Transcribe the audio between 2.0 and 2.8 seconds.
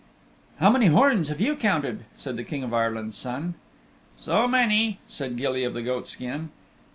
said the King of